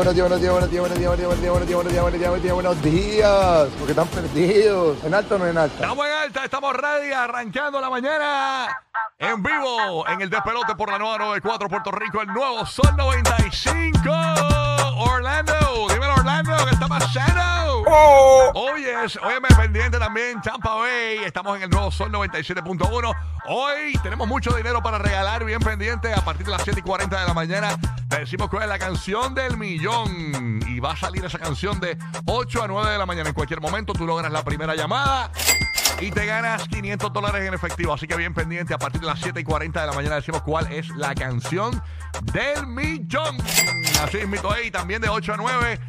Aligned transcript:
buenos 0.00 0.14
días, 0.14 0.24
buenos 0.24 0.40
días, 0.40 0.52
buenos 0.52 0.70
días, 0.70 0.80
buenos 0.80 0.98
días, 0.98 1.08
buenos 1.28 1.40
días, 1.40 1.52
buenos 1.52 1.68
días, 1.68 1.76
buenos 1.76 1.92
días, 1.92 2.30
buenos 2.30 2.42
días, 2.42 2.54
buenos 2.54 2.82
días, 2.82 3.68
porque 3.78 3.92
están 3.92 4.08
perdidos. 4.08 5.04
¿En 5.04 5.12
alto 5.12 5.38
no 5.38 5.46
en 5.46 5.58
alta? 5.58 5.74
Estamos 5.74 6.06
en 6.06 6.12
alta, 6.12 6.44
estamos 6.44 6.74
ready, 6.74 7.12
arrancando 7.12 7.80
la 7.80 7.90
mañana 7.90 8.68
en 9.18 9.42
vivo 9.42 10.08
en 10.08 10.22
el 10.22 10.30
despelote 10.30 10.74
por 10.74 10.90
la 10.90 10.98
nueva 10.98 11.18
94 11.18 11.68
Puerto 11.68 11.90
Rico, 11.90 12.22
el 12.22 12.28
nuevo 12.28 12.64
Sol 12.64 12.96
95. 12.96 14.59
Orlando, 15.02 15.54
dímelo 15.88 16.12
Orlando, 16.12 16.54
¿qué 16.66 16.74
está 16.74 16.86
pasando? 16.86 17.84
Oye, 18.54 18.94
óyeme 19.22 19.48
pendiente 19.56 19.98
también 19.98 20.42
Tampa 20.42 20.74
Bay, 20.74 21.24
estamos 21.24 21.56
en 21.56 21.62
el 21.62 21.70
nuevo 21.70 21.90
Sol 21.90 22.12
97.1. 22.12 23.16
Hoy 23.46 23.94
tenemos 24.02 24.28
mucho 24.28 24.52
dinero 24.52 24.82
para 24.82 24.98
regalar, 24.98 25.42
bien 25.44 25.60
pendiente, 25.60 26.12
a 26.12 26.22
partir 26.22 26.44
de 26.44 26.52
las 26.52 26.62
7 26.62 26.80
y 26.80 26.82
40 26.82 27.18
de 27.18 27.26
la 27.26 27.32
mañana. 27.32 27.78
Te 28.10 28.18
decimos 28.18 28.50
cuál 28.50 28.64
es 28.64 28.68
la 28.68 28.78
canción 28.78 29.34
del 29.34 29.56
millón. 29.56 30.60
Y 30.68 30.80
va 30.80 30.92
a 30.92 30.96
salir 30.96 31.24
esa 31.24 31.38
canción 31.38 31.80
de 31.80 31.96
8 32.26 32.62
a 32.62 32.68
9 32.68 32.90
de 32.90 32.98
la 32.98 33.06
mañana. 33.06 33.30
En 33.30 33.34
cualquier 33.34 33.62
momento 33.62 33.94
tú 33.94 34.06
logras 34.06 34.30
la 34.30 34.44
primera 34.44 34.74
llamada 34.74 35.30
y 36.00 36.10
te 36.10 36.26
ganas 36.26 36.66
500 36.68 37.12
dólares 37.12 37.46
en 37.46 37.54
efectivo. 37.54 37.92
Así 37.92 38.06
que 38.06 38.16
bien 38.16 38.32
pendiente, 38.32 38.74
a 38.74 38.78
partir 38.78 39.00
de 39.00 39.06
las 39.06 39.20
7 39.20 39.40
y 39.40 39.44
40 39.44 39.80
de 39.80 39.86
la 39.86 39.92
mañana 39.92 40.16
decimos 40.16 40.42
cuál 40.42 40.70
es 40.72 40.88
la 40.90 41.14
canción 41.14 41.82
del 42.32 42.66
millón. 42.66 43.36
Así 44.02 44.18
es, 44.18 44.28
mito 44.28 44.52
ahí, 44.52 44.70
también 44.70 45.02
de 45.02 45.08
8 45.08 45.34
a 45.34 45.36
9. 45.36 45.80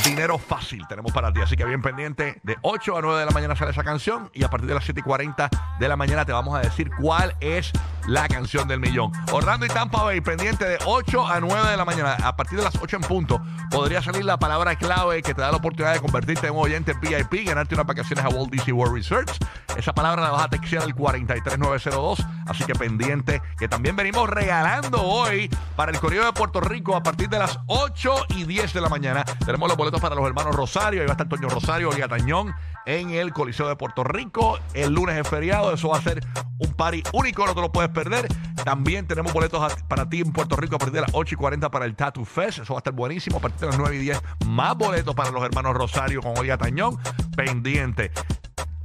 dinero 0.09 0.39
fácil 0.39 0.87
tenemos 0.89 1.13
para 1.13 1.33
ti. 1.33 1.41
Así 1.41 1.57
que 1.57 1.65
bien 1.65 1.83
pendiente, 1.83 2.41
de 2.43 2.57
8 2.63 2.97
a 2.97 3.03
9 3.03 3.21
de 3.21 3.27
la 3.27 3.33
mañana 3.33 3.55
sale 3.55 3.73
esa 3.73 3.85
canción 3.85 4.31
y 4.33 4.43
a 4.43 4.49
partir 4.49 4.69
de 4.69 4.75
las 4.75 4.85
7 4.85 5.01
y 5.01 5.03
40 5.03 5.51
de 5.79 5.89
la 5.89 5.97
mañana 5.97 6.25
te 6.25 6.33
vamos 6.33 6.57
a 6.57 6.61
decir 6.61 6.91
cuál 6.99 7.37
es 7.41 7.73
la 8.09 8.27
canción 8.27 8.67
del 8.67 8.81
millón. 8.81 9.13
Orlando 9.33 9.67
y 9.67 9.69
Tampa 9.69 10.03
Bay, 10.03 10.21
pendiente 10.23 10.65
de 10.65 10.79
8 10.87 11.27
a 11.27 11.41
9 11.41 11.71
de 11.71 11.77
la 11.77 11.85
mañana. 11.85 12.17
A 12.25 12.35
partir 12.37 12.59
de 12.59 12.65
las 12.65 12.75
8 12.81 12.97
en 12.97 13.03
punto, 13.03 13.41
podría 13.71 14.03
salir 14.03 14.25
la 14.25 14.39
palabra 14.39 14.77
clave 14.77 15.23
que 15.23 15.35
te 15.35 15.43
da 15.43 15.51
la 15.51 15.59
oportunidad 15.59 15.93
de 15.93 16.01
convertirte 16.01 16.47
en 16.47 16.55
un 16.55 16.65
oyente 16.65 16.95
VIP, 16.95 17.47
ganarte 17.47 17.75
unas 17.75 17.87
vacaciones 17.87 18.25
a 18.25 18.31
Walt 18.31 18.51
Disney 18.51 18.73
World 18.73 18.95
Research. 18.95 19.31
Esa 19.77 19.93
palabra 19.93 20.23
la 20.23 20.31
vas 20.31 20.45
a 20.45 20.49
textear 20.49 20.83
al 20.83 20.95
43902. 20.95 22.27
Así 22.47 22.65
que 22.65 22.75
pendiente, 22.75 23.43
que 23.59 23.69
también 23.69 23.95
venimos 23.95 24.29
regalando 24.29 25.03
hoy 25.03 25.51
para 25.77 25.93
el 25.93 26.01
Correo 26.01 26.25
de 26.25 26.33
Puerto 26.33 26.61
Rico 26.61 26.97
a 26.97 27.03
partir 27.03 27.29
de 27.29 27.39
las 27.39 27.61
8 27.67 28.15
y 28.37 28.45
10 28.45 28.73
de 28.73 28.81
la 28.81 28.89
mañana. 28.89 29.23
Tenemos 29.45 29.69
los 29.69 29.77
boletos 29.77 30.01
para 30.01 30.15
los 30.15 30.27
hermanos 30.27 30.57
Rosario. 30.57 31.03
Ahí 31.03 31.07
va 31.07 31.13
a 31.13 31.15
estar 31.15 31.29
Toño 31.29 31.51
Rosario, 31.51 31.91
Olga 31.91 32.09
Tañón 32.09 32.55
en 32.87 33.11
el 33.11 33.35
Coliseo 33.35 33.69
de 33.69 33.77
Puerto 33.77 34.03
Rico. 34.03 34.59
El 34.73 34.95
lunes 34.95 35.17
es 35.17 35.29
feriado, 35.29 35.75
eso 35.75 35.91
va 35.91 35.99
a 35.99 36.03
ser 36.03 36.27
un 36.59 36.73
party 36.73 37.03
único, 37.13 37.47
no 37.47 37.55
te 37.55 37.61
lo 37.61 37.71
puedes 37.71 37.91
perder. 37.99 38.29
También 38.65 39.07
tenemos 39.07 39.33
boletos 39.33 39.75
para 39.89 40.09
ti 40.09 40.21
en 40.21 40.33
Puerto 40.33 40.55
Rico 40.55 40.77
a 40.77 40.79
partir 40.79 40.95
de 40.95 41.01
las 41.01 41.11
8 41.13 41.35
y 41.35 41.39
40 41.39 41.71
para 41.71 41.85
el 41.85 41.97
Tattoo 41.97 42.25
Fest, 42.25 42.61
eso 42.61 42.75
va 42.75 42.79
a 42.79 42.81
estar 42.81 42.93
buenísimo. 42.93 43.39
A 43.39 43.41
partir 43.41 43.61
de 43.61 43.67
las 43.67 43.79
9 43.79 43.97
y 43.97 43.99
10, 43.99 44.23
más 44.47 44.77
boletos 44.77 45.15
para 45.15 45.31
los 45.31 45.43
hermanos 45.43 45.75
Rosario 45.75 46.21
con 46.21 46.39
Olga 46.39 46.57
Tañón, 46.57 46.99
pendiente. 47.37 48.13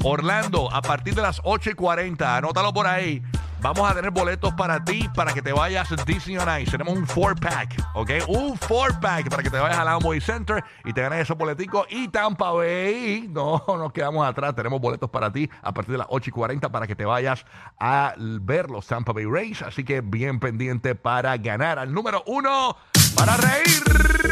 Orlando, 0.03 0.73
a 0.73 0.81
partir 0.81 1.13
de 1.13 1.21
las 1.21 1.41
8 1.43 1.71
y 1.71 1.73
40, 1.75 2.37
anótalo 2.37 2.73
por 2.73 2.87
ahí. 2.87 3.21
Vamos 3.63 3.89
a 3.89 3.95
tener 3.95 4.11
boletos 4.11 4.53
para 4.55 4.83
ti 4.83 5.09
para 5.15 5.33
que 5.33 5.41
te 5.41 5.53
vayas 5.53 5.89
a 5.89 5.95
Disney 6.03 6.37
on 6.37 6.61
Ice. 6.61 6.69
Tenemos 6.69 6.95
un 6.95 7.07
4-pack, 7.07 7.91
¿ok? 7.93 8.09
Un 8.27 8.59
4-pack 8.59 9.29
para 9.29 9.41
que 9.41 9.49
te 9.49 9.57
vayas 9.57 9.79
al 9.79 9.87
Amway 9.87 10.19
Center 10.19 10.61
y 10.83 10.91
te 10.91 11.01
ganes 11.01 11.21
esos 11.21 11.37
boleticos. 11.37 11.87
Y 11.89 12.09
Tampa 12.09 12.51
Bay, 12.51 13.29
no 13.31 13.63
nos 13.77 13.93
quedamos 13.93 14.27
atrás. 14.27 14.53
Tenemos 14.53 14.81
boletos 14.81 15.09
para 15.09 15.31
ti 15.31 15.49
a 15.61 15.73
partir 15.73 15.93
de 15.93 15.99
las 15.99 16.07
8 16.09 16.29
y 16.29 16.33
40 16.33 16.69
para 16.73 16.87
que 16.87 16.95
te 16.97 17.05
vayas 17.05 17.45
a 17.79 18.13
ver 18.17 18.69
los 18.69 18.85
Tampa 18.85 19.13
Bay 19.13 19.23
Rays. 19.23 19.61
Así 19.61 19.85
que 19.85 20.01
bien 20.01 20.41
pendiente 20.41 20.93
para 20.93 21.37
ganar 21.37 21.79
al 21.79 21.93
número 21.93 22.21
uno 22.27 22.75
para 23.15 23.37
reír. 23.37 24.22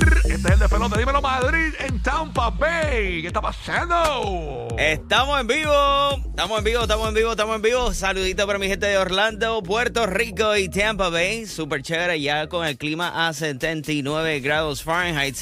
Este 0.41 0.53
es 0.56 0.59
el 0.59 0.59
de 0.62 0.69
pelota. 0.69 0.97
Dímelo 0.97 1.22
Madrid 1.22 1.72
en 1.78 2.02
Tampa 2.02 2.50
Bay. 2.50 3.22
¿Qué 3.22 3.28
está 3.28 3.41
pasando? 3.41 4.69
Estamos 4.75 5.40
en 5.40 5.46
vivo, 5.46 6.16
estamos 6.29 6.57
en 6.57 6.63
vivo, 6.63 6.81
estamos 6.81 7.07
en 7.09 7.13
vivo, 7.13 7.29
estamos 7.29 7.56
en 7.57 7.62
vivo. 7.62 7.94
Saludito 7.94 8.47
para 8.47 8.57
mi 8.57 8.68
gente 8.68 8.88
de 8.88 8.97
Orlando, 8.97 9.62
Puerto 9.62 10.07
Rico 10.07 10.57
y 10.57 10.68
Tampa 10.68 11.09
Bay. 11.09 11.46
Súper 11.46 11.84
chévere, 11.84 12.19
ya 12.19 12.47
con 12.47 12.66
el 12.66 12.79
clima 12.79 13.28
a 13.28 13.34
79 13.34 14.40
grados 14.40 14.81
Fahrenheit. 14.81 15.35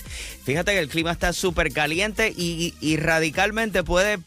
Fíjate 0.43 0.73
que 0.73 0.79
el 0.79 0.89
clima 0.89 1.13
está 1.13 1.31
súper 1.31 1.71
caliente 1.71 2.33
y, 2.35 2.97
radicalmente 2.97 3.85
puede 3.85 4.19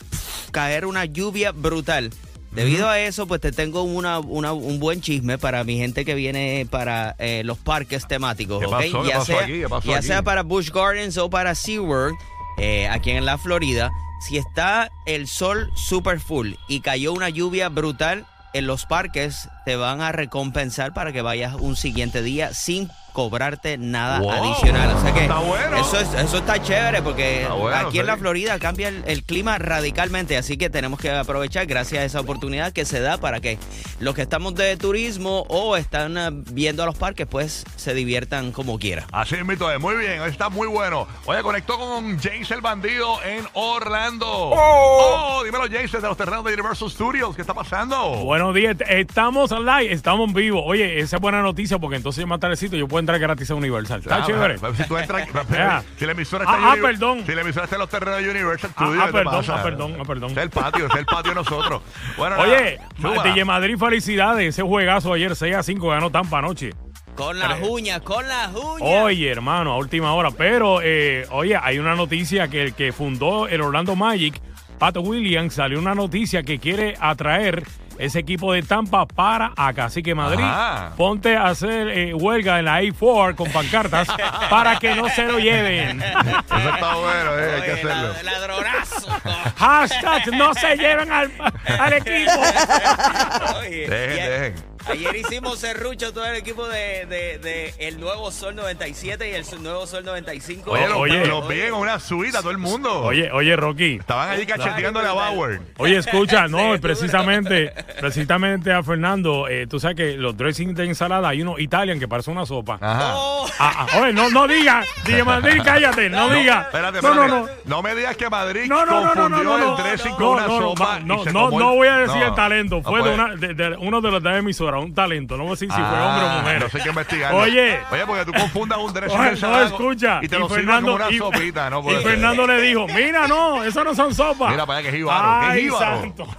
caer 0.52 0.86
una 0.86 1.04
lluvia 1.04 1.52
brutal. 1.52 2.08
Debido 2.52 2.88
a 2.88 2.98
eso, 3.00 3.26
pues 3.26 3.40
te 3.40 3.50
tengo 3.52 3.82
una, 3.82 4.18
una- 4.18 4.52
un 4.52 4.78
buen 4.78 5.00
chisme 5.00 5.38
para 5.38 5.64
mi 5.64 5.78
gente 5.78 6.04
que 6.04 6.14
viene 6.14 6.66
para 6.70 7.16
eh, 7.18 7.42
los 7.44 7.58
parques 7.58 8.06
temáticos. 8.06 8.60
¿Qué 8.60 8.66
¿ok? 8.66 8.72
pasó? 8.72 9.02
¿Qué 9.02 9.08
ya 9.08 9.14
pasó 9.18 9.24
sea, 9.26 9.40
aquí? 9.40 9.52
¿Qué 9.60 9.68
pasó 9.68 9.90
ya 9.90 9.96
aquí? 9.98 10.06
sea 10.06 10.22
para 10.22 10.42
Busch 10.42 10.70
Gardens 10.70 11.16
o 11.18 11.30
para 11.30 11.54
SeaWorld, 11.54 12.14
eh, 12.58 12.88
aquí 12.88 13.10
en 13.10 13.24
la 13.24 13.38
Florida, 13.38 13.90
si 14.28 14.36
está 14.36 14.90
el 15.06 15.26
sol 15.26 15.70
super 15.74 16.20
full 16.20 16.52
y 16.68 16.80
cayó 16.80 17.12
una 17.14 17.30
lluvia 17.30 17.68
brutal, 17.70 18.26
en 18.52 18.66
los 18.66 18.84
parques 18.84 19.48
te 19.64 19.76
van 19.76 20.02
a 20.02 20.12
recompensar 20.12 20.92
para 20.92 21.10
que 21.12 21.22
vayas 21.22 21.54
un 21.58 21.74
siguiente 21.74 22.22
día 22.22 22.52
sin 22.52 22.90
cobrarte 23.12 23.78
nada 23.78 24.20
Wow. 24.20 24.30
adicional. 24.32 24.96
O 24.96 25.00
sea 25.00 25.12
que 25.14 25.20
Está 25.22 25.38
bueno. 25.38 25.76
eso, 25.76 25.98
es- 26.00 26.14
eso 26.14 26.38
está 26.38 26.60
chévere 26.62 27.02
porque 27.02 27.42
Está 27.42 27.54
bueno, 27.54 27.76
aquí 27.88 27.98
en 27.98 28.06
la 28.06 28.16
Florida 28.16 28.58
cambia 28.58 28.88
el, 28.88 29.02
el 29.06 29.24
clima 29.24 29.58
radicalmente, 29.58 30.36
así 30.36 30.56
que 30.56 30.70
tenemos 30.70 30.98
que 30.98 31.10
aprovechar 31.10 31.66
gracias 31.66 32.02
a 32.02 32.04
esa 32.04 32.20
oportunidad 32.20 32.72
que 32.72 32.84
se 32.84 33.00
da 33.00 33.18
para 33.18 33.40
que 33.40 33.58
los 34.00 34.14
que 34.14 34.22
estamos 34.22 34.54
de 34.54 34.76
turismo 34.76 35.44
o 35.48 35.76
están 35.76 36.16
eh, 36.16 36.30
viendo 36.52 36.82
a 36.82 36.86
los 36.86 36.96
parques 36.96 37.26
pues 37.26 37.64
se 37.76 37.94
diviertan 37.94 38.52
como 38.52 38.78
quiera. 38.78 39.06
Así 39.12 39.34
es, 39.34 39.44
mito. 39.44 39.68
Muy 39.80 39.96
bien, 39.96 40.20
hoy 40.20 40.30
está 40.30 40.48
muy 40.48 40.66
bueno. 40.66 41.06
Oye, 41.26 41.42
conectó 41.42 41.78
con 41.78 42.18
James 42.18 42.50
el 42.50 42.60
Bandido 42.60 43.22
en 43.24 43.46
Orlando. 43.54 44.26
Oh, 44.28 45.42
dímelo, 45.44 45.64
James, 45.64 45.90
desde 45.92 46.06
los 46.08 46.16
terrenos 46.16 46.44
de 46.44 46.52
Universal 46.54 46.90
Studios. 46.90 47.34
¿Qué 47.34 47.42
está 47.42 47.54
pasando? 47.54 48.10
Buenos 48.24 48.54
días, 48.54 48.76
estamos 48.88 49.50
live, 49.50 49.92
estamos 49.92 50.28
en 50.28 50.34
vivo. 50.34 50.64
Oye, 50.64 51.00
esa 51.00 51.16
es 51.16 51.22
buena 51.22 51.42
noticia 51.42 51.78
porque 51.78 51.96
entonces 51.96 52.26
más 52.26 52.40
tardecito 52.40 52.76
yo 52.76 52.88
puedo 52.88 53.00
entrar 53.02 53.18
gratis 53.20 53.50
a 53.50 53.54
Universal. 53.54 54.00
Está 54.00 54.16
Ah, 54.16 54.26
chévere. 54.26 54.58
Si 54.58 54.84
tú 54.88 54.96
entras, 54.96 55.28
Ya. 55.50 55.82
si 55.98 56.06
la 56.06 56.12
emisora 56.12 56.44
está 56.44 56.54
Ah, 56.56 56.74
en 56.74 56.80
ah, 56.80 56.82
perdón. 56.82 57.22
Si 57.26 57.34
la 57.34 57.40
emisora 57.42 57.64
está 57.64 57.76
en 57.76 57.80
los 57.80 57.88
terrenos 57.90 58.22
de 58.22 58.30
Universal 58.30 58.70
Ah, 58.74 58.84
Studios, 58.84 59.02
ah, 59.02 59.06
¿qué 59.06 59.12
te 59.12 59.18
perdón, 59.18 59.44
ah, 59.48 59.62
perdón, 59.62 59.96
ah, 60.00 60.04
perdón. 60.06 60.30
Es 60.32 60.36
el 60.38 60.50
patio, 60.50 60.86
es 60.86 60.94
el 60.94 61.04
patio 61.06 61.30
de 61.30 61.34
nosotros. 61.36 61.82
Bueno, 62.16 62.36
Oye. 62.38 62.78
DJ 63.24 63.44
Madrid, 63.44 63.76
felicidades. 63.78 64.48
Ese 64.48 64.62
juegazo 64.62 65.12
ayer 65.12 65.36
6 65.36 65.54
a 65.56 65.62
5 65.62 65.88
ganó 65.88 66.10
Tampa 66.10 66.38
anoche. 66.38 66.70
Con 67.14 67.38
las 67.38 67.60
uñas, 67.60 68.00
con 68.00 68.26
las 68.26 68.54
uñas. 68.54 68.80
Oye, 69.04 69.30
hermano, 69.30 69.72
a 69.72 69.76
última 69.76 70.14
hora. 70.14 70.30
Pero, 70.30 70.80
eh, 70.82 71.26
oye, 71.30 71.56
hay 71.62 71.78
una 71.78 71.94
noticia 71.94 72.48
que 72.48 72.62
el 72.62 72.74
que 72.74 72.90
fundó 72.92 73.46
el 73.48 73.60
Orlando 73.60 73.94
Magic, 73.96 74.40
Pat 74.78 74.96
Williams, 74.96 75.52
salió 75.54 75.78
una 75.78 75.94
noticia 75.94 76.42
que 76.42 76.58
quiere 76.58 76.96
atraer 76.98 77.64
ese 77.98 78.18
equipo 78.20 78.52
de 78.52 78.62
Tampa 78.62 79.06
para 79.06 79.52
acá. 79.56 79.86
Así 79.86 80.02
que 80.02 80.14
Madrid, 80.14 80.44
Ajá. 80.44 80.92
ponte 80.96 81.36
a 81.36 81.46
hacer 81.48 81.88
eh, 81.88 82.14
huelga 82.14 82.58
en 82.58 82.64
la 82.66 82.80
A4 82.80 83.34
con 83.34 83.50
pancartas 83.52 84.08
para 84.50 84.78
que 84.78 84.94
no 84.94 85.08
se 85.08 85.24
lo 85.26 85.38
lleven. 85.38 86.00
Eso 86.02 86.74
está 86.74 86.94
bueno, 86.96 87.38
eh, 87.38 87.52
hay 87.56 87.62
que 87.62 87.72
hacerlo. 87.72 88.12
ladronazo. 88.22 89.08
Hashtag 89.56 90.26
no 90.34 90.54
se 90.54 90.76
lleven 90.76 91.12
al, 91.12 91.30
al 91.78 91.92
equipo. 91.94 92.32
Oye, 93.60 93.88
Dejen, 93.88 94.16
dejen. 94.30 94.71
Ayer 94.86 95.16
hicimos 95.16 95.58
serrucho 95.58 96.12
todo 96.12 96.26
el 96.26 96.36
equipo 96.36 96.66
de, 96.68 97.06
de- 97.06 97.38
de 97.38 97.74
el 97.78 98.00
nuevo 98.00 98.30
Sol 98.30 98.54
97 98.56 99.30
y 99.30 99.34
el 99.34 99.44
nuevo 99.62 99.86
Sol 99.86 100.04
95. 100.04 100.70
Oye, 100.70 100.88
los, 100.88 100.96
Oye. 100.98 101.26
los 101.26 101.48
vi 101.48 101.60
en 101.62 101.74
una 101.74 101.98
suite 102.00 102.36
a 102.36 102.40
todo 102.40 102.50
el 102.50 102.58
mundo. 102.58 103.02
Oye, 103.02 103.30
oye, 103.32 103.54
Rocky. 103.56 103.96
Estaban 104.00 104.30
allí 104.30 104.46
cacheteándole 104.46 105.08
a 105.08 105.12
Bauer. 105.12 105.60
Oye, 105.78 105.96
escucha, 105.96 106.46
Sí, 106.46 106.52
no, 106.52 106.68
duro. 106.68 106.80
precisamente, 106.80 107.72
precisamente 108.00 108.72
a 108.72 108.82
Fernando, 108.82 109.48
eh, 109.48 109.66
tú 109.66 109.78
sabes 109.80 109.96
que 109.96 110.16
los 110.16 110.36
dressings 110.36 110.74
de 110.76 110.84
ensalada 110.84 111.28
hay 111.28 111.42
uno 111.42 111.58
Italian 111.58 111.98
que 111.98 112.08
parece 112.08 112.30
una 112.30 112.44
sopa. 112.46 112.78
Ajá. 112.80 113.12
Oh, 113.14 113.46
Ah, 113.58 113.86
ah, 113.92 114.00
oye, 114.00 114.12
no, 114.12 114.28
no 114.30 114.48
diga, 114.48 114.82
DJ 115.04 115.24
Madrid, 115.24 115.60
cállate, 115.64 116.08
no, 116.08 116.28
diga. 116.30 116.62
Espérate, 116.62 117.02
no, 117.02 117.14
no, 117.14 117.24
espérate. 117.38 117.60
no. 117.66 117.82
me 117.82 117.94
digas 117.94 118.16
que 118.16 118.30
Madrid 118.30 118.62
No, 118.66 118.84
no, 118.86 118.92
no, 118.92 119.14
no, 119.14 119.20
confundió 119.22 119.42
no, 119.44 119.58
no, 119.58 119.76
el 119.76 119.82
dressing 119.84 120.10
no, 120.12 120.16
con 120.16 120.26
una 120.28 120.46
no, 120.46 120.60
no, 120.60 120.68
sopa. 120.70 120.98
no, 121.00 121.24
no, 121.26 121.50
no 121.50 121.74
voy 121.74 121.88
a 121.88 121.96
decir 121.98 122.16
no, 122.20 122.26
el 122.28 122.34
talento, 122.34 122.76
no 122.76 122.82
fue 122.82 123.02
de, 123.02 123.10
una, 123.14 123.34
de, 123.36 123.54
de 123.54 123.76
uno 123.78 124.00
de 124.00 124.10
los 124.10 124.22
de 124.22 124.30
emisora, 124.72 124.78
un 124.80 124.94
talento, 124.94 125.36
no 125.36 125.44
voy 125.44 125.50
a 125.50 125.54
decir 125.54 125.70
si 125.70 125.76
fue 125.76 125.84
Ah, 125.86 126.06
hombre 126.06 126.24
o 126.26 126.40
mujer. 126.40 126.60
No 126.62 126.68
sé 126.70 126.80
qué 126.80 126.88
investigar. 126.88 127.34
Oye. 127.34 127.80
Oye, 127.90 128.06
porque 128.06 128.24
tú 128.24 128.32
confundas 128.32 128.78
un 128.78 128.92
dressing 128.92 129.18
Oye, 129.20 129.30
de 129.34 129.40
no, 129.40 129.60
escucha. 129.62 130.18
y 130.22 130.28
te 130.28 130.36
y 130.36 130.38
lo 130.38 130.48
Fernando, 130.48 130.92
como 130.92 131.04
una 131.04 131.14
y- 131.14 131.18
sopita. 131.18 131.70
No 131.70 131.80
y 131.90 131.94
ser. 131.94 132.02
Fernando 132.02 132.46
le 132.46 132.60
dijo, 132.60 132.86
mira, 132.88 133.26
no, 133.28 133.62
eso 133.64 133.84
no 133.84 133.94
son 133.94 134.14
sopas. 134.14 134.50
Mira 134.50 134.66
para 134.66 134.78
allá 134.80 134.90
que 134.90 134.94
es 134.96 135.00
jíbaro, 135.02 135.40
que 135.40 135.46
es 135.46 135.52
Ay, 135.52 135.62
jíbaro. 135.62 136.00
santo. 136.00 136.26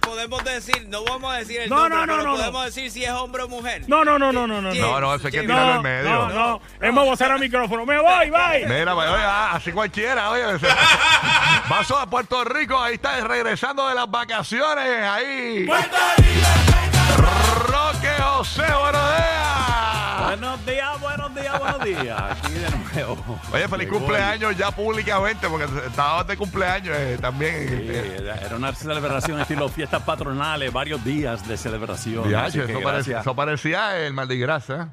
Podemos 0.00 0.44
decir, 0.44 0.86
no 0.88 1.02
vamos 1.04 1.34
a 1.34 1.38
decir 1.38 1.60
el 1.62 1.70
No, 1.70 1.88
nombre, 1.88 1.96
no, 1.98 2.06
no, 2.06 2.12
pero 2.12 2.22
no, 2.22 2.30
no. 2.32 2.36
podemos 2.38 2.64
decir 2.66 2.90
si 2.90 3.04
es 3.04 3.10
hombre 3.10 3.42
o 3.42 3.48
mujer. 3.48 3.82
No, 3.88 4.04
no, 4.04 4.18
no, 4.18 4.30
no, 4.32 4.46
no, 4.46 4.60
no. 4.60 4.72
No, 4.72 5.00
no, 5.00 5.14
eso 5.14 5.26
hay 5.26 5.32
que 5.32 5.40
tirarlo 5.40 5.66
No, 5.66 5.76
en 5.76 5.82
medio. 5.82 6.08
no, 6.10 6.28
no. 6.28 6.60
Hemos 6.80 7.04
voceado 7.04 7.34
el 7.34 7.40
micrófono. 7.40 7.84
Me 7.84 7.98
voy, 7.98 8.30
bye. 8.30 8.66
Mira, 8.68 8.94
pues, 8.94 9.08
oye, 9.08 9.22
ah, 9.24 9.50
así 9.54 9.72
cualquiera, 9.72 10.30
oye. 10.30 10.44
Paso 11.68 11.98
a 11.98 12.06
Puerto 12.08 12.44
Rico, 12.44 12.78
ahí 12.80 12.94
está 12.94 13.20
regresando 13.22 13.88
de 13.88 13.94
las 13.96 14.08
vacaciones, 14.08 15.02
ahí. 15.02 15.66
Roque 17.16 18.08
José, 18.22 18.62
buenos 18.62 19.02
días. 19.16 20.26
Buenos 20.26 20.66
días, 20.66 21.00
buenos 21.00 21.34
días, 21.34 21.58
buenos 21.58 21.84
días. 21.84 22.20
Aquí 22.20 22.52
de 22.52 22.70
nuevo. 22.70 23.40
Oye, 23.52 23.68
feliz 23.68 23.86
Llegó 23.86 23.98
cumpleaños 23.98 24.56
ya 24.56 24.70
públicamente, 24.70 25.48
porque 25.48 25.66
estabas 25.86 26.26
de 26.26 26.36
cumpleaños 26.36 26.96
eh, 26.96 27.18
también. 27.20 27.68
Sí, 27.68 28.24
era 28.44 28.56
una 28.56 28.72
celebración 28.72 29.40
estilo 29.40 29.68
fiestas 29.68 30.02
patronales, 30.02 30.72
varios 30.72 31.04
días 31.04 31.46
de 31.46 31.56
celebración. 31.56 32.28
ya, 32.28 32.46
eso, 32.46 32.60
parecía, 32.82 33.20
eso 33.20 33.34
parecía 33.34 33.98
el 33.98 34.12
Mardi 34.12 34.38
Gras, 34.38 34.70
¿eh? 34.70 34.86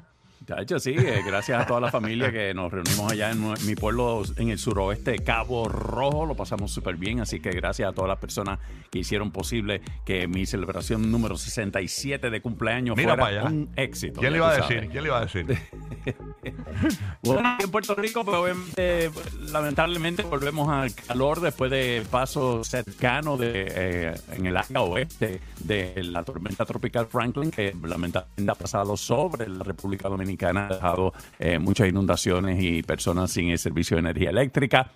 De 0.56 0.62
hecho, 0.62 0.78
sí, 0.80 0.94
eh, 0.96 1.22
gracias 1.24 1.62
a 1.62 1.66
toda 1.66 1.80
la 1.80 1.90
familia 1.90 2.32
que 2.32 2.52
nos 2.54 2.72
reunimos 2.72 3.10
allá 3.10 3.30
en 3.30 3.54
mi 3.66 3.74
pueblo 3.74 4.22
en 4.36 4.50
el 4.50 4.58
suroeste, 4.58 5.18
Cabo 5.20 5.68
Rojo, 5.68 6.26
lo 6.26 6.34
pasamos 6.34 6.72
súper 6.72 6.96
bien, 6.96 7.20
así 7.20 7.40
que 7.40 7.50
gracias 7.50 7.88
a 7.88 7.92
todas 7.92 8.08
las 8.08 8.18
personas 8.18 8.58
que 8.90 8.98
hicieron 8.98 9.30
posible 9.30 9.80
que 10.04 10.26
mi 10.26 10.46
celebración 10.46 11.10
número 11.10 11.36
67 11.36 12.30
de 12.30 12.40
cumpleaños 12.40 12.96
Mira 12.96 13.16
fuera 13.16 13.44
un 13.44 13.70
éxito. 13.76 14.20
¿Quién 14.20 14.32
le 14.32 14.38
iba 14.38 14.50
a 14.50 14.56
decir? 14.56 14.88
¿Quién 14.90 15.02
le 15.02 15.08
iba 15.08 15.18
a 15.18 15.22
decir? 15.22 15.46
Bueno, 17.22 17.48
aquí 17.50 17.64
en 17.64 17.70
Puerto 17.70 17.94
Rico, 17.94 18.24
pues 18.24 18.36
obviamente, 18.36 19.10
lamentablemente 19.52 20.22
volvemos 20.22 20.68
al 20.68 20.94
calor 20.94 21.40
después 21.40 21.70
de 21.70 22.02
paso 22.10 22.64
cercano 22.64 23.36
de, 23.36 23.66
eh, 23.68 24.14
en 24.32 24.46
el 24.46 24.56
área 24.56 24.80
oeste 24.80 25.40
de 25.60 26.02
la 26.04 26.24
tormenta 26.24 26.64
tropical 26.64 27.06
Franklin, 27.06 27.50
que 27.50 27.74
lamentablemente 27.82 28.50
ha 28.50 28.54
pasado 28.54 28.96
sobre 28.96 29.48
la 29.48 29.64
República 29.64 30.08
Dominicana, 30.40 30.66
ha 30.66 30.74
dejado 30.74 31.12
eh, 31.38 31.58
muchas 31.58 31.88
inundaciones 31.88 32.62
y 32.62 32.82
personas 32.82 33.30
sin 33.30 33.50
el 33.50 33.58
servicio 33.58 33.96
de 33.96 34.00
energía 34.00 34.30
eléctrica. 34.30 34.90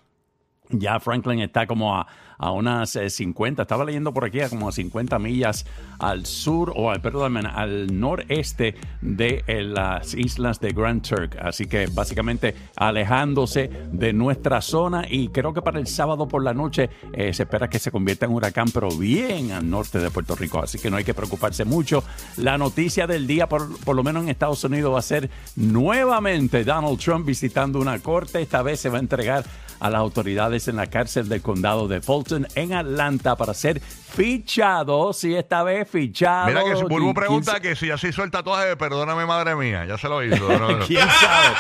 Ya 0.71 0.99
Franklin 0.99 1.41
está 1.41 1.67
como 1.67 1.95
a, 1.95 2.07
a 2.39 2.51
unas 2.53 2.97
eh, 2.97 3.11
50, 3.11 3.63
estaba 3.63 3.85
leyendo 3.85 4.13
por 4.13 4.25
aquí, 4.25 4.41
a 4.41 4.49
como 4.49 4.69
a 4.69 4.73
50 4.73 5.19
millas 5.19 5.67
al 5.99 6.27
sur, 6.27 6.73
o 6.75 6.91
al, 6.91 7.01
perdón, 7.01 7.37
al 7.47 7.99
noreste 7.99 8.75
de 9.01 9.45
eh, 9.47 9.63
las 9.63 10.15
islas 10.15 10.61
de 10.61 10.73
Grand 10.73 11.03
Turk. 11.03 11.37
Así 11.41 11.67
que 11.67 11.87
básicamente 11.87 12.55
alejándose 12.77 13.71
de 13.93 14.13
nuestra 14.13 14.61
zona 14.61 15.05
y 15.09 15.29
creo 15.29 15.53
que 15.53 15.63
para 15.63 15.79
el 15.79 15.87
sábado 15.87 16.27
por 16.29 16.43
la 16.43 16.55
noche 16.55 16.91
eh, 17.13 17.33
se 17.33 17.45
espera 17.45 17.69
que 17.69 17.79
se 17.79 17.91
convierta 17.91 18.27
en 18.27 18.33
huracán, 18.33 18.69
pero 18.73 18.89
bien 18.91 19.53
al 19.53 19.69
norte 19.69 19.99
de 19.99 20.11
Puerto 20.11 20.35
Rico. 20.35 20.61
Así 20.61 20.79
que 20.79 20.91
no 20.91 20.97
hay 20.97 21.05
que 21.05 21.15
preocuparse 21.15 21.65
mucho. 21.65 22.05
La 22.37 22.59
noticia 22.59 23.07
del 23.07 23.27
día, 23.27 23.49
por, 23.49 23.79
por 23.81 23.97
lo 23.97 24.03
menos 24.03 24.23
en 24.23 24.29
Estados 24.31 24.65
Unidos, 24.65 24.95
va 24.95 24.99
a 24.99 25.03
ser 25.03 25.31
nuevamente 25.57 26.65
Donald 26.65 26.99
Trump 26.99 27.27
visitando 27.27 27.79
una 27.79 27.99
corte. 27.99 28.41
Esta 28.41 28.63
vez 28.63 28.81
se 28.81 28.89
va 28.89 28.97
a 28.97 29.01
entregar 29.01 29.45
a 29.85 29.91
las 29.91 30.01
autoridades 30.01 30.67
en 30.69 30.77
la 30.77 30.87
cárcel 30.87 31.29
del 31.29 31.43
condado 31.43 31.89
de 31.89 32.01
Fulton 32.01 32.47
en 32.55 32.73
Atlanta 32.73 33.37
para 33.37 33.53
ser 33.53 33.81
fichado, 33.81 35.13
sí, 35.13 35.35
esta 35.35 35.63
vez 35.63 35.87
fichado. 35.87 36.47
Mira 36.47 36.65
que 36.65 36.75
si 36.75 36.83
Bulbo 36.85 36.97
¿Quién 36.97 37.15
pregunta 37.15 37.61
que 37.61 37.77
si 37.77 37.91
así 37.91 38.07
hizo 38.09 38.25
el 38.25 38.31
tatuaje, 38.31 38.79
perdóname 38.79 39.27
madre 39.27 39.55
mía, 39.55 39.85
ya 39.85 39.99
se 39.99 40.09
lo 40.09 40.25
hizo. 40.25 40.49
No, 40.49 40.79
no. 40.79 40.79
¿Quién 40.87 41.07
sabe? 41.07 41.55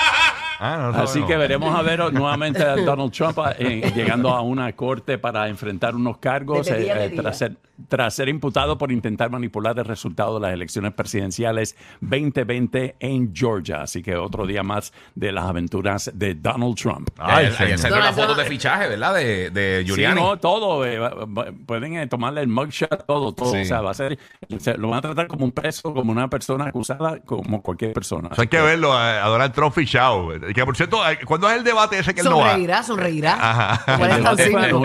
Ah, 0.58 0.78
no, 0.78 0.92
no, 0.92 1.02
Así 1.02 1.22
que 1.24 1.36
veremos 1.36 1.78
a 1.78 1.82
ver 1.82 1.98
nuevamente 2.14 2.62
a 2.62 2.76
Donald 2.76 3.12
Trump 3.12 3.36
eh, 3.58 3.92
llegando 3.94 4.30
a 4.30 4.40
una 4.40 4.72
corte 4.72 5.18
para 5.18 5.46
enfrentar 5.48 5.94
unos 5.94 6.16
cargos 6.16 6.66
eh, 6.70 7.12
tras, 7.14 7.36
ser, 7.36 7.56
tras 7.88 8.14
ser 8.14 8.28
imputado 8.28 8.78
por 8.78 8.92
intentar 8.92 9.30
manipular 9.30 9.78
el 9.78 9.84
resultado 9.84 10.34
de 10.34 10.40
las 10.40 10.52
elecciones 10.52 10.92
presidenciales 10.92 11.76
2020 12.00 12.96
en 13.00 13.34
Georgia. 13.34 13.82
Así 13.82 14.02
que 14.02 14.16
otro 14.16 14.46
día 14.46 14.62
más 14.62 14.92
de 15.14 15.32
las 15.32 15.44
aventuras 15.44 16.10
de 16.14 16.34
Donald 16.34 16.76
Trump. 16.76 17.08
Ay, 17.18 17.46
ayer 17.46 17.52
señor. 17.56 17.78
salió 17.78 17.98
la 17.98 18.12
foto 18.12 18.34
de 18.34 18.44
fichaje, 18.44 18.88
¿verdad? 18.88 19.14
De, 19.14 19.50
de 19.50 19.80
Sí, 19.80 19.86
Giuliani. 19.86 20.20
no, 20.20 20.38
todo. 20.38 20.84
eh, 20.86 20.98
pueden 21.66 21.96
eh, 21.96 22.06
tomarle 22.06 22.40
el 22.42 22.48
mugshot, 22.48 23.06
todo, 23.06 23.32
todo. 23.32 23.52
Sí. 23.52 23.58
O 23.62 23.64
sea, 23.64 23.80
va 23.80 23.90
a 23.90 23.94
ser, 23.94 24.18
se- 24.58 24.78
lo 24.78 24.88
van 24.88 24.98
a 24.98 25.02
tratar 25.02 25.26
como 25.26 25.44
un 25.44 25.52
preso, 25.52 25.92
como 25.94 26.12
una 26.12 26.28
persona 26.28 26.66
acusada, 26.66 27.20
como 27.20 27.62
cualquier 27.62 27.92
persona. 27.92 28.28
Eso 28.32 28.42
hay 28.42 28.48
que 28.48 28.60
verlo 28.60 28.92
a, 28.92 29.24
a 29.24 29.28
Donald 29.28 29.52
Trump 29.52 29.74
fichado. 29.74 30.28
Que 30.54 30.64
por 30.64 30.76
cierto, 30.76 31.06
eh, 31.08 31.18
¿cuándo 31.24 31.50
es 31.50 31.56
el 31.58 31.64
debate 31.64 31.98
ese 31.98 32.14
que 32.14 32.20
él 32.20 32.28
no 32.28 32.38
va? 32.38 32.50
Sonreirá, 32.50 32.82
sonreirá. 32.82 33.34
Ajá. 33.40 34.34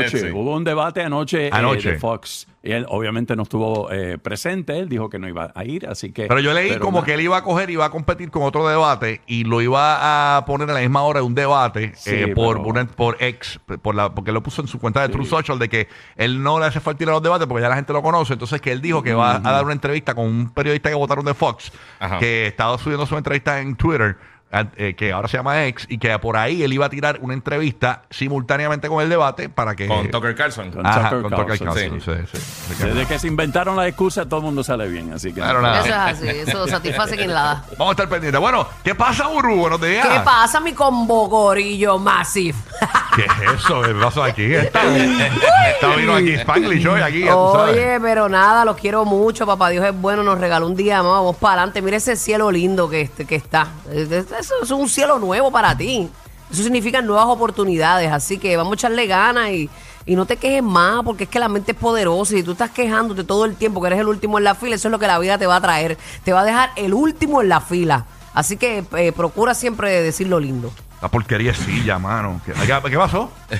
Sí. 0.09 0.31
Hubo 0.33 0.55
un 0.55 0.63
debate 0.63 1.01
anoche, 1.01 1.47
eh, 1.47 1.49
Anoche. 1.53 1.91
de 1.91 1.99
Fox. 1.99 2.47
Y 2.61 2.73
él 2.73 2.85
obviamente 2.89 3.37
no 3.37 3.43
estuvo 3.43 3.89
eh, 3.89 4.17
presente. 4.17 4.77
Él 4.79 4.89
dijo 4.89 5.09
que 5.09 5.17
no 5.17 5.29
iba 5.29 5.51
a 5.55 5.63
ir, 5.63 5.87
así 5.87 6.11
que. 6.11 6.27
Pero 6.27 6.41
yo 6.41 6.53
leí 6.53 6.67
pero 6.69 6.81
como 6.81 7.03
que 7.03 7.13
él 7.13 7.21
iba 7.21 7.37
a 7.37 7.41
coger 7.41 7.69
y 7.69 7.73
iba 7.73 7.85
a 7.85 7.89
competir 7.89 8.29
con 8.31 8.43
otro 8.43 8.67
debate 8.67 9.21
y 9.27 9.45
lo 9.45 9.61
iba 9.61 10.35
a 10.37 10.43
poner 10.45 10.69
a 10.69 10.73
la 10.73 10.81
misma 10.81 11.03
hora 11.03 11.21
de 11.21 11.25
un 11.25 11.35
debate 11.35 11.93
Sí, 11.95 12.09
eh, 12.13 12.27
por, 12.35 12.57
pero- 12.57 12.67
una- 12.69 12.85
por 12.85 13.15
ex, 13.21 13.59
por 13.81 13.95
la, 13.95 14.13
porque 14.13 14.33
lo 14.33 14.43
puso 14.43 14.61
en 14.61 14.67
su 14.67 14.77
cuenta 14.77 15.01
de 15.01 15.07
True 15.07 15.25
Social 15.25 15.57
de 15.57 15.69
que 15.69 15.87
él 16.17 16.43
no 16.43 16.59
le 16.59 16.65
hace 16.65 16.81
falta 16.81 17.01
ir 17.03 17.09
a 17.09 17.13
los 17.13 17.23
debates 17.23 17.47
porque 17.47 17.61
ya 17.61 17.69
la 17.69 17.75
gente 17.75 17.93
lo 17.93 18.01
conoce. 18.01 18.33
Entonces 18.33 18.59
que 18.59 18.73
él 18.73 18.81
dijo 18.81 19.01
que 19.03 19.13
va 19.13 19.37
a 19.37 19.39
dar 19.39 19.63
una 19.63 19.73
entrevista 19.73 20.13
con 20.13 20.25
un 20.25 20.49
periodista 20.53 20.89
que 20.89 20.95
votaron 20.95 21.23
de 21.23 21.33
Fox, 21.33 21.71
Ajá. 21.99 22.19
que 22.19 22.47
estaba 22.47 22.77
subiendo 22.77 23.05
su 23.05 23.15
entrevista 23.15 23.61
en 23.61 23.77
Twitter. 23.77 24.17
A- 24.51 24.65
eh, 24.77 24.95
que 24.95 25.11
ahora 25.11 25.27
se 25.27 25.37
llama 25.37 25.65
ex 25.65 25.85
y 25.89 25.97
que 25.97 26.17
por 26.19 26.35
ahí 26.37 26.63
él 26.63 26.73
iba 26.73 26.85
a 26.85 26.89
tirar 26.89 27.19
una 27.21 27.33
entrevista 27.33 28.03
simultáneamente 28.09 28.87
con 28.87 29.01
el 29.03 29.09
debate 29.09 29.49
para 29.49 29.75
que 29.75 29.87
Con 29.87 30.09
Tucker 30.09 30.35
Carlson. 30.35 30.71
Con 30.71 30.85
Ajá, 30.85 31.09
Tucker 31.09 31.21
con 31.21 31.31
Tucker 31.31 31.59
Carlson, 31.59 31.67
Carlson, 31.91 32.27
sí, 32.31 32.37
sí. 32.75 32.83
Desde 32.85 33.05
que 33.05 33.19
se 33.19 33.27
inventaron 33.27 33.75
las 33.75 33.87
excusas, 33.87 34.27
todo 34.27 34.39
el 34.39 34.45
mundo 34.47 34.63
sale 34.63 34.87
bien. 34.87 35.13
Así 35.13 35.29
que. 35.33 35.41
Claro, 35.41 35.61
nada. 35.61 35.79
Eso 35.79 35.87
es 35.87 36.29
así, 36.31 36.49
eso 36.49 36.67
satisface 36.67 37.15
quien 37.15 37.33
la 37.33 37.41
da. 37.41 37.65
Vamos 37.77 37.89
a 37.89 37.91
estar 37.91 38.09
pendientes. 38.09 38.39
Bueno, 38.41 38.67
¿qué 38.83 38.95
pasa, 38.95 39.27
Burbu? 39.27 39.55
Buenos 39.55 39.81
días. 39.81 40.07
¿Qué 40.07 40.19
pasa, 40.21 40.59
mi 40.59 40.73
combo 40.73 41.27
gorillo 41.27 41.97
massive? 41.99 42.57
¿Qué 43.15 43.23
es 43.23 43.59
eso? 43.59 43.81
¿Qué 43.81 43.93
pasó 43.95 44.23
aquí? 44.23 44.53
Está, 44.53 44.81
está 44.97 45.93
aquí 46.15 46.31
Spanglish 46.33 46.87
hoy, 46.87 47.01
aquí. 47.01 47.27
Oye, 47.27 47.99
pero 47.99 48.29
nada, 48.29 48.63
los 48.65 48.77
quiero 48.77 49.05
mucho. 49.05 49.45
Papá 49.45 49.69
Dios 49.69 49.85
es 49.85 49.99
bueno, 49.99 50.23
nos 50.23 50.39
regaló 50.39 50.67
un 50.67 50.75
día 50.75 51.01
más. 51.03 51.11
Vamos 51.13 51.35
para 51.37 51.53
adelante. 51.61 51.81
Mira 51.81 51.97
ese 51.97 52.15
cielo 52.15 52.51
lindo 52.51 52.89
que, 52.89 53.01
este- 53.01 53.25
que 53.25 53.35
está. 53.35 53.67
Es- 53.91 54.11
es- 54.11 54.31
Eso 54.31 54.53
es 54.63 54.71
un 54.71 54.87
cielo 54.89 55.19
nuevo 55.19 55.51
para 55.51 55.75
ti. 55.75 56.09
Eso 56.51 56.63
significa 56.63 57.01
nuevas 57.01 57.25
oportunidades. 57.27 58.11
Así 58.11 58.37
que 58.37 58.55
vamos 58.57 58.71
a 58.71 58.75
echarle 58.75 59.05
ganas 59.07 59.49
y, 59.49 59.69
y 60.05 60.15
no 60.15 60.25
te 60.25 60.37
quejes 60.37 60.63
más, 60.63 61.03
porque 61.03 61.23
es 61.25 61.29
que 61.29 61.39
la 61.39 61.49
mente 61.49 61.71
es 61.73 61.77
poderosa 61.77 62.35
y 62.35 62.43
tú 62.43 62.51
estás 62.53 62.71
quejándote 62.71 63.23
todo 63.23 63.45
el 63.45 63.55
tiempo 63.55 63.81
que 63.81 63.87
eres 63.87 63.99
el 63.99 64.07
último 64.07 64.37
en 64.37 64.43
la 64.43 64.55
fila. 64.55 64.75
Eso 64.75 64.87
es 64.87 64.91
lo 64.91 64.99
que 64.99 65.07
la 65.07 65.19
vida 65.19 65.37
te 65.37 65.45
va 65.47 65.57
a 65.57 65.61
traer. 65.61 65.97
Te 66.23 66.33
va 66.33 66.41
a 66.41 66.45
dejar 66.45 66.71
el 66.75 66.93
último 66.93 67.41
en 67.41 67.49
la 67.49 67.61
fila. 67.61 68.05
Así 68.33 68.57
que 68.57 68.83
eh, 68.95 69.11
procura 69.11 69.53
siempre 69.53 70.01
decir 70.03 70.27
lo 70.27 70.39
lindo. 70.39 70.71
La 71.01 71.07
porquería 71.07 71.51
es 71.51 71.57
silla, 71.57 71.97
mano. 71.97 72.41
¿Qué, 72.45 72.51
qué- 72.51 72.89
qué 72.89 72.97
pasó? 72.97 73.31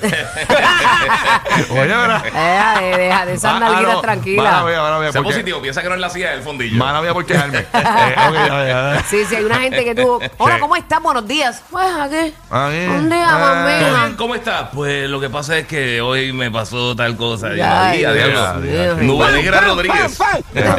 Oye, 1.70 1.86
¿verdad? 1.86 2.22
Deja 2.22 2.80
de, 2.80 2.96
deja 2.98 3.26
de 3.26 3.32
esas 3.34 3.52
Ah, 3.52 3.56
ah, 3.56 3.60
nalguitas 3.60 3.94
no. 3.94 4.00
tranquilas. 4.02 4.44
Mala 4.44 4.64
mía, 4.70 4.82
mala 4.82 4.98
mía, 4.98 5.12
Sé 5.12 5.18
porque- 5.18 5.32
positivo, 5.32 5.62
piensa 5.62 5.82
que 5.82 5.88
no 5.88 5.94
es 5.94 6.00
la 6.00 6.10
silla 6.10 6.30
del 6.32 6.42
fondillo. 6.42 6.76
Mala 6.76 7.00
mía 7.00 7.12
por 7.14 7.24
quejarme. 7.24 7.58
Eh, 7.80 8.14
ya, 8.46 8.66
ya. 8.94 9.02
Sí, 9.08 9.24
sí, 9.28 9.36
hay 9.36 9.44
una 9.44 9.56
gente 9.60 9.84
que 9.84 9.94
tú. 9.94 10.20
Hola, 10.38 10.54
Sí. 10.56 10.60
¿cómo 10.60 10.76
estás? 10.76 11.02
Buenos 11.02 11.26
días. 11.26 11.62
Pues 11.70 11.86
aquí. 11.98 12.34
Ah, 12.50 12.68
bien. 12.70 12.88
¿Dónde 12.94 13.16
Ah. 13.16 13.34
amas, 13.36 13.54
¿Todo 13.54 13.78
mija? 13.90 14.04
bien? 14.04 14.16
¿Cómo 14.16 14.34
estás? 14.34 14.68
Pues 14.74 15.08
lo 15.08 15.18
que 15.20 15.30
pasa 15.30 15.56
es 15.58 15.66
que 15.66 16.00
hoy 16.00 16.32
me 16.32 16.50
pasó 16.50 16.94
tal 16.94 17.16
cosa. 17.16 17.50
Dios 17.50 17.66
adiós. 17.66 18.56
mío. 18.58 18.96
Nube 19.00 19.32
Negra 19.32 19.60
Rodríguez. 19.62 20.18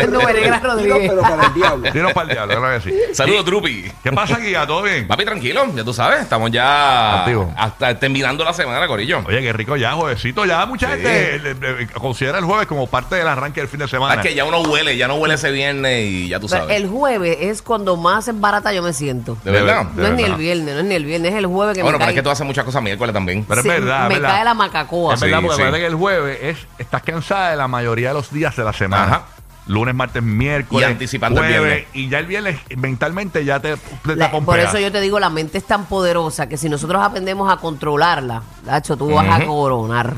Nube 0.09 0.33
Negra 0.33 0.59
Rodríguez. 0.59 1.11
Tiro 1.91 2.09
para 2.13 2.27
el 2.27 2.33
diablo, 2.35 2.59
claro 2.59 2.81
que 2.83 2.89
sí. 2.89 2.95
Saludos, 3.15 3.45
Trupi. 3.45 3.91
¿Qué 4.03 4.11
pasa 4.11 4.35
aquí? 4.35 4.51
¿Ya 4.51 4.65
¿Todo 4.67 4.83
bien? 4.83 5.07
Papi, 5.07 5.25
tranquilo, 5.25 5.65
ya 5.73 5.83
tú 5.83 5.93
sabes, 5.93 6.21
estamos 6.21 6.50
ya 6.51 7.19
Activo. 7.19 7.53
hasta 7.57 7.97
terminando 7.97 8.43
la 8.43 8.53
semana, 8.53 8.85
Corillo. 8.87 9.21
Oye, 9.25 9.41
qué 9.41 9.53
rico 9.53 9.75
ya, 9.75 9.93
juevesito. 9.93 10.45
Ya 10.45 10.65
mucha 10.65 10.87
Sí. 10.87 10.93
gente 11.01 11.39
le- 11.39 11.53
le- 11.55 11.87
considera 11.87 12.37
el 12.39 12.45
jueves 12.45 12.67
como 12.67 12.87
parte 12.87 13.15
del 13.15 13.27
arranque 13.27 13.61
del 13.61 13.69
fin 13.69 13.79
de 13.79 13.87
semana. 13.87 14.15
Es 14.15 14.21
que 14.27 14.33
ya 14.35 14.45
uno 14.45 14.61
huele, 14.61 14.97
ya 14.97 15.07
no 15.07 15.15
huele 15.15 15.35
ese 15.35 15.51
viernes 15.51 16.05
y 16.09 16.27
ya 16.27 16.39
tú 16.39 16.47
Pero 16.47 16.63
sabes. 16.63 16.77
el 16.77 16.87
jueves 16.89 17.37
es 17.41 17.61
cuando 17.61 17.97
más 17.97 18.27
en 18.27 18.41
barata 18.41 18.73
yo 18.73 18.81
me 18.83 18.93
siento. 18.93 19.37
¿De 19.43 19.51
verdad? 19.51 19.85
De 19.85 20.01
no 20.01 20.07
es 20.09 20.13
ni 20.15 20.21
verdad. 20.23 20.37
el 20.37 20.41
viernes, 20.43 20.73
no 20.75 20.79
es 20.81 20.85
ni 20.85 20.95
el 20.95 21.05
viernes, 21.05 21.31
es 21.33 21.37
el 21.39 21.45
jueves 21.47 21.75
que 21.75 21.83
Bueno, 21.83 21.97
me 21.97 21.99
pero 22.03 22.07
cae. 22.07 22.13
es 22.15 22.19
que 22.19 22.23
tú 22.23 22.29
haces 22.29 22.45
muchas 22.45 22.65
cosas 22.65 22.81
miércoles 22.83 23.13
también. 23.13 23.43
Pero 23.45 23.61
es 23.61 23.63
Sí, 23.63 23.69
verdad, 23.69 24.03
es 24.03 24.09
me 24.09 24.15
verdad. 24.15 24.29
cae 24.35 24.43
la 24.45 24.53
macacoa. 24.53 25.13
Es 25.15 25.19
verdad, 25.21 25.37
Sí, 25.39 25.43
porque 25.45 25.55
sí. 25.55 25.61
acuérdate 25.61 25.81
que 25.83 25.87
el 25.87 25.95
jueves 25.95 26.39
es, 26.41 26.57
estás 26.77 27.01
cansada 27.03 27.51
de 27.51 27.55
la 27.57 27.67
mayoría 27.67 28.09
de 28.09 28.13
los 28.15 28.31
días 28.31 28.55
de 28.55 28.63
la 28.63 28.73
semana. 28.73 29.03
Ajá. 29.03 29.23
Lunes, 29.67 29.93
martes, 29.93 30.23
miércoles. 30.23 30.87
Y 30.89 30.91
anticipando 30.91 31.41
el 31.43 31.47
jueves, 31.47 31.63
viernes. 31.75 31.87
Y 31.93 32.09
ya 32.09 32.19
el 32.19 32.25
viernes 32.25 32.59
mentalmente 32.77 33.45
ya 33.45 33.59
te, 33.59 33.77
te, 33.77 34.15
La- 34.15 34.31
te 34.31 34.41
por 34.41 34.59
eso 34.59 34.79
yo 34.79 34.91
te 34.91 34.99
digo, 35.01 35.19
la 35.19 35.29
mente 35.29 35.57
es 35.59 35.65
tan 35.65 35.85
poderosa 35.85 36.47
que 36.49 36.57
si 36.57 36.67
nosotros 36.67 37.01
aprendemos 37.01 37.51
a 37.51 37.57
controlarla, 37.57 38.41
Nacho, 38.65 38.97
tú 38.97 39.11
vas 39.13 39.41
a 39.41 39.45
coronar. 39.45 40.15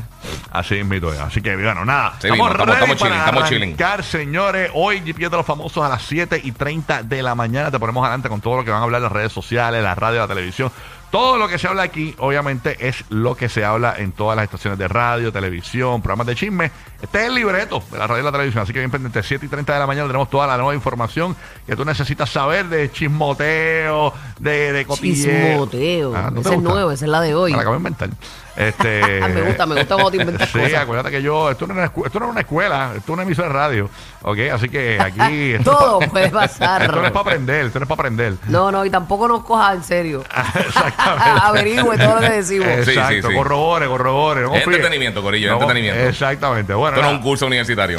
Así 0.50 0.76
es. 0.76 0.86
Así 1.20 1.42
que, 1.42 1.54
bueno, 1.56 1.84
nada. 1.84 2.14
Sí, 2.20 2.28
estamos- 2.28 2.52
ready 2.52 2.72
estamos 2.72 2.96
chilling, 2.96 3.12
para 3.12 3.24
estamos 3.24 3.48
chilling. 3.48 3.62
arrancar, 3.74 4.04
señores. 4.04 4.70
Hoy, 4.74 5.00
GP 5.00 5.18
de 5.28 5.36
los 5.36 5.44
famosos 5.46 5.84
a 5.84 5.88
las 5.88 6.02
7 6.02 6.40
y 6.42 6.52
30 6.52 7.02
de 7.02 7.22
la 7.22 7.34
mañana. 7.34 7.70
Te 7.70 7.78
ponemos 7.78 8.02
adelante 8.04 8.28
con 8.28 8.40
todo 8.40 8.56
lo 8.58 8.64
que 8.64 8.70
van 8.70 8.80
a 8.80 8.84
hablar 8.84 9.02
las 9.02 9.12
redes 9.12 9.32
sociales, 9.32 9.82
la 9.82 9.94
radio, 9.94 10.20
la 10.20 10.28
televisión. 10.28 10.70
Todo 11.14 11.38
lo 11.38 11.46
que 11.46 11.58
se 11.58 11.68
habla 11.68 11.84
aquí, 11.84 12.12
obviamente, 12.18 12.88
es 12.88 13.04
lo 13.08 13.36
que 13.36 13.48
se 13.48 13.64
habla 13.64 13.94
en 13.96 14.10
todas 14.10 14.34
las 14.34 14.46
estaciones 14.46 14.80
de 14.80 14.88
radio, 14.88 15.30
televisión, 15.32 16.02
programas 16.02 16.26
de 16.26 16.34
chisme. 16.34 16.72
Este 17.00 17.20
es 17.20 17.28
el 17.28 17.36
libreto 17.36 17.84
de 17.92 17.98
la 17.98 18.08
radio 18.08 18.22
y 18.22 18.24
la 18.24 18.32
televisión. 18.32 18.64
Así 18.64 18.72
que 18.72 18.80
bien 18.80 18.90
pendiente, 18.90 19.22
7 19.22 19.46
y 19.46 19.48
30 19.48 19.74
de 19.74 19.78
la 19.78 19.86
mañana 19.86 20.08
tenemos 20.08 20.28
toda 20.28 20.48
la 20.48 20.56
nueva 20.56 20.74
información 20.74 21.36
que 21.68 21.76
tú 21.76 21.84
necesitas 21.84 22.28
saber 22.28 22.66
de 22.66 22.90
chismoteo, 22.90 24.12
de, 24.40 24.72
de 24.72 24.84
cotilleo. 24.84 25.68
Chismoteo. 25.68 26.16
Ah, 26.16 26.32
¿no 26.32 26.42
te 26.42 26.48
ese 26.48 26.56
es 26.56 26.62
nuevo, 26.62 26.90
esa 26.90 27.04
es 27.04 27.10
la 27.12 27.20
de 27.20 27.32
hoy. 27.32 27.52
Me 27.52 27.58
la 27.58 27.62
acabo 27.62 27.76
de 27.76 27.78
inventar. 27.78 28.10
Este, 28.56 29.20
Me 29.34 29.42
gusta, 29.42 29.66
me 29.66 29.74
gusta 29.76 29.94
cuando 29.94 30.10
te 30.12 30.16
inventas 30.18 30.48
Sí, 30.50 30.58
cosas. 30.60 30.74
acuérdate 30.74 31.10
que 31.10 31.22
yo, 31.22 31.50
esto 31.50 31.66
no, 31.66 31.72
es 31.74 31.90
una 31.92 32.06
esto 32.06 32.20
no 32.20 32.26
es 32.26 32.30
una 32.32 32.40
escuela, 32.40 32.90
esto 32.96 33.12
es 33.12 33.14
una 33.14 33.22
emisora 33.24 33.48
de 33.48 33.54
radio, 33.54 33.90
¿ok? 34.22 34.38
Así 34.52 34.68
que 34.68 34.98
aquí... 35.00 35.54
Todo 35.64 35.98
pa- 36.00 36.06
puede 36.06 36.28
pasar. 36.30 36.82
Esto 36.82 36.96
no 36.96 37.04
es 37.06 37.10
para 37.12 37.20
aprender, 37.22 37.66
esto 37.66 37.78
no 37.80 37.84
es 37.84 37.88
para 37.88 38.00
aprender. 38.02 38.34
No, 38.48 38.70
no, 38.70 38.84
y 38.84 38.90
tampoco 38.90 39.26
nos 39.28 39.44
cojas 39.44 39.74
en 39.76 39.82
serio. 39.84 40.24
Exactamente. 40.66 41.40
Averigüe 41.42 41.98
todo 41.98 42.14
lo 42.14 42.20
que 42.20 42.30
decimos. 42.30 42.68
Sí, 42.84 42.84
sí, 42.84 42.90
Exacto, 42.98 43.28
sí. 43.28 43.34
corrobore, 43.34 43.86
corrobore. 43.86 44.42
No. 44.42 44.54
Entretenimiento, 44.54 45.22
Corillo, 45.22 45.48
No, 45.48 45.54
entretenimiento. 45.54 46.08
Exactamente. 46.08 46.74
Bueno, 46.74 46.96
Esto 46.96 47.06
no 47.06 47.12
es 47.12 47.18
un 47.18 47.22
curso 47.22 47.46
universitario. 47.46 47.98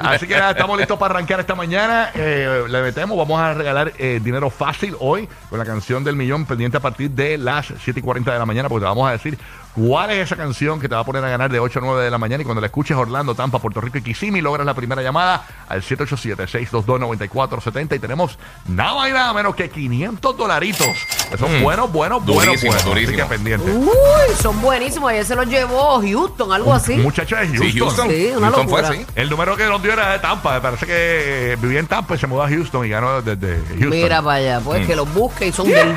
Así 0.00 0.26
que 0.26 0.34
nada, 0.34 0.50
estamos 0.52 0.78
listos 0.78 0.98
para 0.98 1.14
arrancar 1.14 1.40
esta 1.40 1.54
mañana. 1.54 2.10
Eh, 2.14 2.64
le 2.68 2.82
metemos, 2.82 3.16
vamos 3.16 3.40
a 3.40 3.54
regalar 3.54 3.92
eh, 3.98 4.20
dinero 4.22 4.50
fácil 4.50 4.96
hoy 5.00 5.28
con 5.48 5.58
la 5.58 5.64
canción 5.64 6.04
del 6.04 6.16
millón 6.16 6.46
pendiente 6.46 6.76
a 6.76 6.80
partir 6.80 7.10
de 7.10 7.38
las 7.38 7.72
7 7.82 8.00
y 8.00 8.02
40 8.02 8.32
de 8.32 8.38
la 8.38 8.46
mañana, 8.46 8.68
porque 8.68 8.84
te 8.84 8.88
vamos 8.88 9.08
a 9.08 9.12
decir 9.12 9.38
cuál 9.78 10.10
es 10.10 10.18
esa 10.26 10.36
canción 10.36 10.80
que 10.80 10.88
te 10.88 10.94
va 10.94 11.02
a 11.02 11.04
poner 11.04 11.24
a 11.24 11.28
ganar 11.28 11.50
de 11.50 11.60
8 11.60 11.78
a 11.78 11.82
9 11.82 12.04
de 12.04 12.10
la 12.10 12.18
mañana. 12.18 12.42
Y 12.42 12.44
cuando 12.44 12.60
la 12.60 12.66
escuches 12.66 12.96
Orlando, 12.96 13.34
Tampa, 13.34 13.58
Puerto 13.58 13.80
Rico 13.80 13.98
y 13.98 14.02
Kissimmee, 14.02 14.42
logras 14.42 14.66
la 14.66 14.74
primera 14.74 15.02
llamada 15.02 15.44
al 15.68 15.82
787-622-9470. 15.82 17.96
Y 17.96 17.98
tenemos 17.98 18.38
nada 18.66 18.94
más 18.94 19.08
y 19.08 19.12
nada 19.12 19.32
menos 19.32 19.54
que 19.54 19.70
500 19.70 20.36
dolaritos. 20.36 20.86
Que 21.30 21.36
son 21.38 21.62
buenos, 21.62 21.90
buenos, 21.92 22.24
buenos, 22.24 22.46
Durísimo, 22.60 22.72
buenos. 22.72 22.84
durísimo. 22.84 23.18
Así 23.22 23.28
que 23.28 23.34
pendiente. 23.36 23.70
Uy, 23.70 24.34
son 24.40 24.60
buenísimos. 24.60 25.10
Ayer 25.10 25.24
se 25.24 25.34
los 25.34 25.46
llevó 25.46 26.00
Houston, 26.00 26.52
algo 26.52 26.72
así. 26.72 26.96
Muchacho 26.96 27.36
de 27.36 27.46
Houston. 27.48 27.70
Sí, 27.70 27.78
Houston. 27.78 28.08
Sí, 28.10 28.30
una 28.36 28.46
Houston 28.48 28.68
fue 28.68 28.80
así. 28.80 29.06
El 29.14 29.30
número 29.30 29.56
que 29.56 29.66
nos 29.66 29.82
dio 29.82 29.92
era 29.92 30.12
de 30.12 30.18
Tampa. 30.18 30.54
Me 30.54 30.60
parece 30.60 30.86
que 30.86 31.56
vivía 31.60 31.80
en 31.80 31.86
Tampa 31.86 32.14
y 32.14 32.18
se 32.18 32.26
mudó 32.26 32.42
a 32.42 32.48
Houston 32.48 32.86
y 32.86 32.88
ganó 32.88 33.20
desde 33.22 33.56
Houston. 33.68 33.90
Mira 33.90 34.22
para 34.22 34.36
allá, 34.36 34.60
pues 34.60 34.82
Mm. 34.82 34.86
que 34.86 34.96
los 34.96 35.12
busque 35.14 35.46
y 35.48 35.52
son 35.52 35.68
gay. 35.68 35.94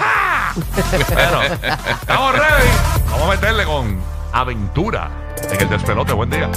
Bueno, 0.55 1.41
estamos 2.01 2.33
ready. 2.33 2.69
Vamos 3.09 3.27
a 3.27 3.29
meterle 3.29 3.65
con 3.65 3.99
aventura 4.33 5.11
en 5.49 5.61
el 5.61 5.69
despelote. 5.69 6.13
Buen 6.13 6.29
día. 6.29 6.49